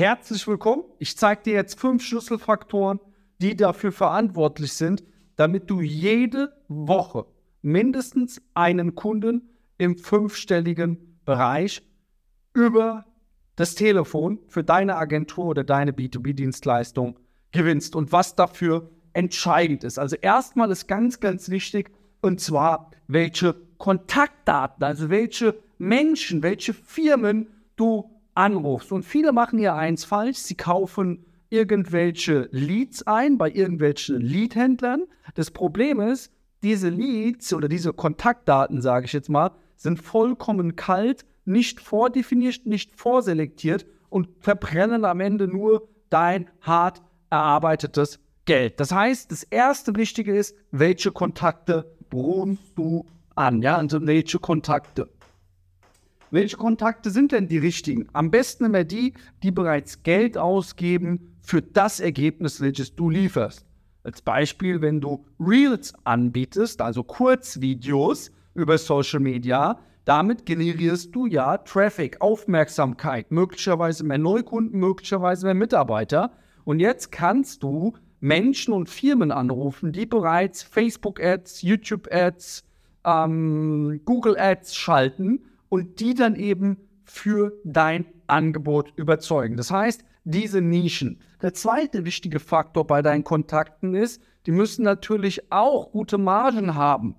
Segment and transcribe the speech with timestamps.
[0.00, 0.84] Herzlich willkommen.
[0.98, 3.00] Ich zeige dir jetzt fünf Schlüsselfaktoren,
[3.42, 5.04] die dafür verantwortlich sind,
[5.36, 7.26] damit du jede Woche
[7.60, 11.82] mindestens einen Kunden im fünfstelligen Bereich
[12.54, 13.04] über
[13.56, 17.18] das Telefon für deine Agentur oder deine B2B-Dienstleistung
[17.52, 19.98] gewinnst und was dafür entscheidend ist.
[19.98, 21.90] Also erstmal ist ganz, ganz wichtig,
[22.22, 28.92] und zwar, welche Kontaktdaten, also welche Menschen, welche Firmen du anrufst.
[28.92, 35.04] Und viele machen hier eins falsch, sie kaufen irgendwelche Leads ein bei irgendwelchen Leadhändlern.
[35.34, 36.32] Das Problem ist,
[36.62, 42.96] diese Leads oder diese Kontaktdaten, sage ich jetzt mal, sind vollkommen kalt, nicht vordefiniert, nicht
[42.96, 48.78] vorselektiert und verbrennen am Ende nur dein hart erarbeitetes Geld.
[48.78, 53.62] Das heißt, das erste Wichtige ist, welche Kontakte rufst du an?
[53.62, 55.08] Ja, also welche Kontakte?
[56.32, 58.08] Welche Kontakte sind denn die richtigen?
[58.12, 63.66] Am besten immer die, die bereits Geld ausgeben für das Ergebnis, welches du lieferst.
[64.04, 71.58] Als Beispiel, wenn du Reels anbietest, also Kurzvideos über Social Media, damit generierst du ja
[71.58, 76.32] Traffic, Aufmerksamkeit, möglicherweise mehr Neukunden, möglicherweise mehr Mitarbeiter.
[76.64, 82.64] Und jetzt kannst du Menschen und Firmen anrufen, die bereits Facebook-Ads, YouTube-Ads,
[83.04, 89.56] ähm, Google-Ads schalten und die dann eben für dein Angebot überzeugen.
[89.56, 91.20] Das heißt, diese Nischen.
[91.40, 97.16] Der zweite wichtige Faktor bei deinen Kontakten ist, die müssen natürlich auch gute Margen haben.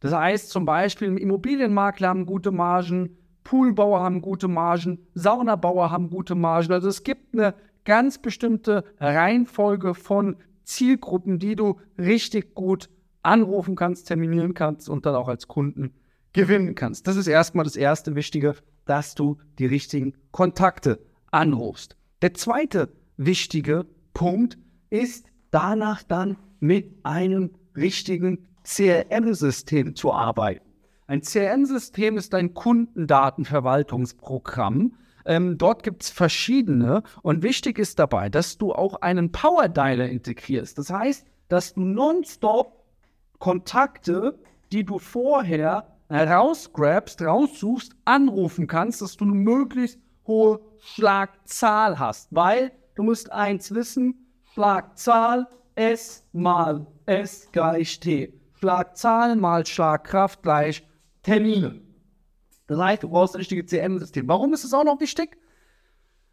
[0.00, 6.34] Das heißt zum Beispiel, Immobilienmakler haben gute Margen, Poolbauer haben gute Margen, Saunabauer haben gute
[6.34, 6.72] Margen.
[6.72, 7.54] Also es gibt eine
[7.84, 12.88] ganz bestimmte Reihenfolge von Zielgruppen, die du richtig gut
[13.22, 15.94] anrufen kannst, terminieren kannst und dann auch als Kunden
[16.32, 17.06] gewinnen kannst.
[17.06, 21.96] Das ist erstmal das erste Wichtige, dass du die richtigen Kontakte anrufst.
[22.22, 24.58] Der zweite wichtige Punkt
[24.90, 30.66] ist danach dann mit einem richtigen CRM-System zu arbeiten.
[31.06, 34.94] Ein CRM-System ist ein Kundendatenverwaltungsprogramm.
[35.24, 40.08] Ähm, dort gibt es verschiedene und wichtig ist dabei, dass du auch einen Power Dialer
[40.08, 40.76] integrierst.
[40.76, 42.84] Das heißt, dass du nonstop
[43.38, 44.38] Kontakte,
[44.72, 52.34] die du vorher rausgrabst, raussuchst, anrufen kannst, dass du eine möglichst hohe Schlagzahl hast.
[52.34, 58.34] Weil du musst eins wissen, Schlagzahl S mal S gleich T.
[58.54, 60.86] Schlagzahl mal Schlagkraft gleich
[61.22, 61.80] Termine.
[62.66, 64.26] Das heißt, du brauchst ein richtiges CM-System.
[64.28, 65.38] Warum ist es auch noch wichtig?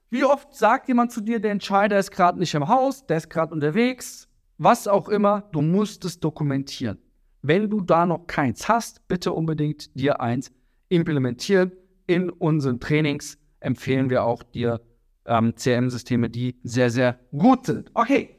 [0.10, 3.30] Wie oft sagt jemand zu dir, der Entscheider ist gerade nicht im Haus, der ist
[3.30, 7.00] gerade unterwegs, was auch immer, du musst es dokumentieren.
[7.48, 10.52] Wenn du da noch keins hast, bitte unbedingt dir eins
[10.90, 11.74] implementieren.
[12.08, 14.82] In unseren Trainings empfehlen wir auch dir
[15.28, 17.92] ähm, CRM-Systeme, die sehr, sehr gut sind.
[17.94, 18.36] Okay,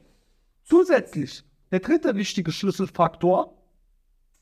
[0.65, 3.57] zusätzlich, der dritte wichtige Schlüsselfaktor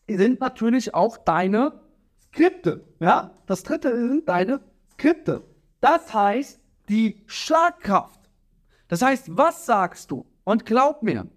[0.08, 1.80] sind natürlich auch deine
[2.24, 2.88] Skripte.
[3.00, 4.62] Ja, das dritte sind deine
[4.94, 5.44] Skripte.
[5.80, 6.59] Das heißt,
[6.90, 8.20] die Schlagkraft.
[8.88, 10.25] Das heißt, was sagst du?
[10.44, 11.28] Und glaub mir,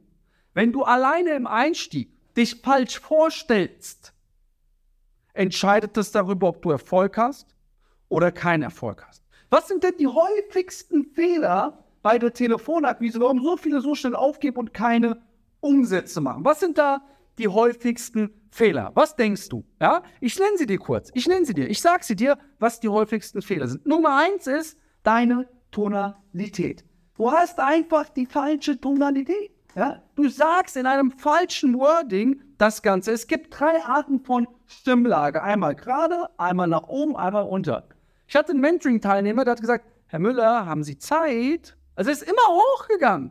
[0.55, 4.15] wenn du alleine im Einstieg dich falsch vorstellst,
[5.35, 7.55] entscheidet das darüber, ob du Erfolg hast
[8.09, 9.23] oder keinen Erfolg hast.
[9.51, 14.59] Was sind denn die häufigsten Fehler bei der Telefonakquise, warum so viele so schnell aufgeben
[14.59, 15.21] und keine
[15.61, 16.45] Umsätze machen?
[16.45, 17.03] Was sind da
[17.39, 18.93] die häufigsten Fehler?
[18.95, 19.65] Was denkst du?
[19.81, 21.11] Ja, ich nenne sie dir kurz.
[21.15, 21.69] Ich nenne sie dir.
[21.69, 23.87] Ich sage sie dir, was die häufigsten Fehler sind.
[23.87, 26.85] Nummer eins ist deine Tonalität.
[27.17, 29.58] Du hast einfach die falsche Tonalität.
[29.79, 30.03] Ja?
[30.17, 33.13] Du sagst in einem falschen Wording das Ganze.
[33.13, 35.41] Es gibt drei Arten von Stimmlage.
[35.41, 37.89] Einmal gerade, einmal nach oben, einmal runter.
[38.27, 41.77] Ich hatte einen Mentoring-Teilnehmer, der hat gesagt, Herr Müller, haben Sie Zeit?
[41.95, 43.31] Also es ist immer hochgegangen.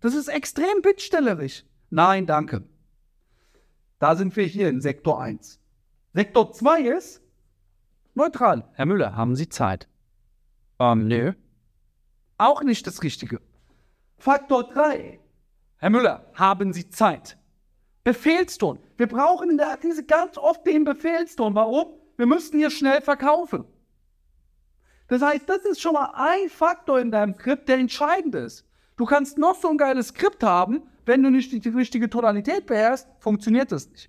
[0.00, 1.64] Das ist extrem bittstellerisch.
[1.90, 2.64] Nein, danke.
[4.00, 5.60] Da sind wir hier in Sektor 1.
[6.12, 7.22] Sektor 2 ist
[8.14, 8.68] neutral.
[8.72, 9.86] Herr Müller, haben Sie Zeit?
[10.80, 11.34] Ähm, nö.
[12.36, 13.40] Auch nicht das Richtige.
[14.18, 15.21] Faktor 3.
[15.82, 17.36] Herr Müller, haben Sie Zeit?
[18.04, 18.78] Befehlston.
[18.96, 21.56] Wir brauchen in der Akquise ganz oft den Befehlston.
[21.56, 21.86] Warum?
[22.16, 23.64] Wir müssen hier schnell verkaufen.
[25.08, 28.64] Das heißt, das ist schon mal ein Faktor in deinem Skript, der entscheidend ist.
[28.96, 33.08] Du kannst noch so ein geiles Skript haben, wenn du nicht die richtige Tonalität beherrschst,
[33.18, 34.08] funktioniert das nicht.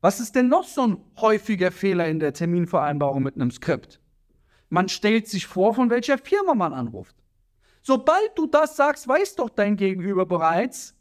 [0.00, 4.00] Was ist denn noch so ein häufiger Fehler in der Terminvereinbarung mit einem Skript?
[4.68, 7.14] Man stellt sich vor, von welcher Firma man anruft.
[7.86, 10.94] Sobald du das sagst, weiß doch dein Gegenüber bereits,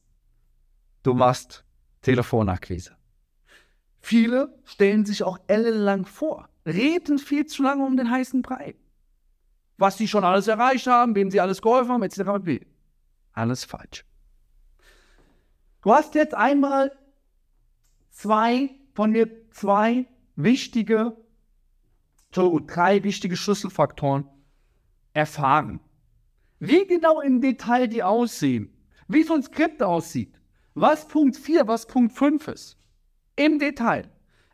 [1.01, 1.63] du machst
[2.01, 2.97] Telefonakquise.
[4.01, 8.75] Viele stellen sich auch ellenlang vor, reden viel zu lange um den heißen Brei.
[9.77, 12.21] was sie schon alles erreicht haben, wem sie alles geholfen haben, etc.
[13.31, 14.05] Alles falsch.
[15.81, 16.91] Du hast jetzt einmal
[18.11, 21.17] zwei von mir zwei wichtige,
[22.31, 24.27] drei wichtige Schlüsselfaktoren
[25.13, 25.79] erfahren.
[26.65, 28.69] Wie genau im Detail die aussehen,
[29.09, 30.39] wie so ein Skript aussieht,
[30.75, 32.77] was Punkt 4, was Punkt 5 ist,
[33.35, 34.09] im Detail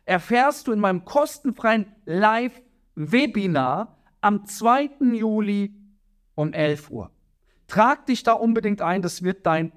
[0.06, 4.90] erfährst du in meinem kostenfreien Live-Webinar am 2.
[5.12, 5.72] Juli
[6.34, 7.12] um 11 Uhr.
[7.68, 9.70] Trag dich da unbedingt ein, das wird dein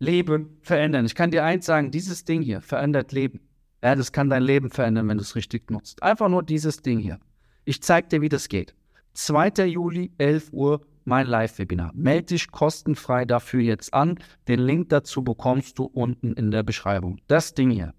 [0.00, 1.04] Leben verändern.
[1.04, 3.38] Ich kann dir eins sagen, dieses Ding hier verändert Leben.
[3.84, 6.02] Ja, das kann dein Leben verändern, wenn du es richtig nutzt.
[6.02, 7.20] Einfach nur dieses Ding hier.
[7.64, 8.74] Ich zeige dir, wie das geht.
[9.12, 9.66] 2.
[9.66, 11.90] Juli, 11 Uhr, mein Live-Webinar.
[11.94, 14.18] Melde dich kostenfrei dafür jetzt an.
[14.46, 17.18] Den Link dazu bekommst du unten in der Beschreibung.
[17.26, 17.94] Das Ding hier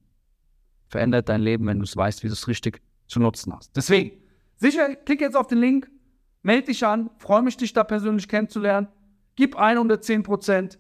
[0.88, 3.76] verändert dein Leben, wenn du es weißt, wie du es richtig zu nutzen hast.
[3.76, 4.12] Deswegen,
[4.56, 5.90] sicher, klick jetzt auf den Link,
[6.44, 8.88] melde dich an, freue mich, dich da persönlich kennenzulernen.
[9.36, 10.80] Gib 110 Prozent